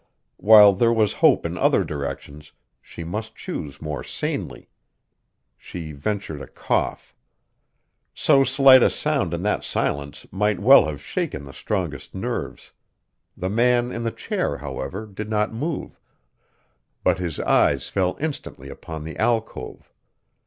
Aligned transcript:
While 0.37 0.73
there 0.73 0.91
was 0.91 1.13
hope 1.21 1.45
in 1.45 1.59
other 1.59 1.83
directions, 1.83 2.53
she 2.81 3.03
must 3.03 3.35
choose 3.35 3.79
more 3.83 4.03
sanely. 4.03 4.67
She 5.59 5.91
ventured 5.91 6.41
a 6.41 6.47
cough. 6.47 7.13
So 8.15 8.43
slight 8.43 8.81
a 8.81 8.89
sound 8.89 9.31
in 9.31 9.43
that 9.43 9.63
silence 9.63 10.25
might 10.31 10.59
well 10.59 10.85
have 10.85 11.03
shaken 11.03 11.43
the 11.43 11.53
strongest 11.53 12.15
nerves. 12.15 12.73
The 13.37 13.51
man 13.51 13.91
in 13.91 14.01
the 14.01 14.09
chair, 14.09 14.57
however, 14.57 15.05
did 15.05 15.29
not 15.29 15.53
move, 15.53 15.99
but 17.03 17.19
his 17.19 17.39
eyes 17.39 17.87
fell 17.87 18.17
instantly 18.19 18.69
upon 18.69 19.03
the 19.03 19.15
alcove. 19.17 19.93